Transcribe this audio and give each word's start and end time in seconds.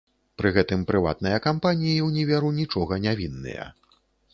Пры 0.41 0.51
гэтым 0.55 0.85
прыватныя 0.91 1.43
кампаніі 1.47 1.95
ўніверу 2.09 2.49
нічога 2.59 2.93
не 3.09 3.13
вінныя. 3.23 3.73